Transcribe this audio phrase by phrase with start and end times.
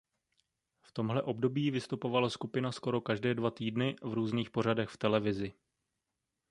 [0.81, 5.53] V tomhle období vystupovala skupina skoro každé dva týdny v různých pořadech v televizi.